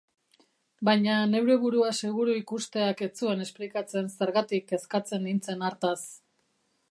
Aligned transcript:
Baina 0.87 1.17
neure 1.33 1.57
burua 1.65 1.91
seguru 2.07 2.37
ikusteak 2.39 3.05
ez 3.07 3.11
zuen 3.23 3.45
esplikatzen 3.45 4.11
zergatik 4.15 4.67
kezkatzen 4.73 5.27
nintzen 5.29 5.67
hartaz. 5.69 5.99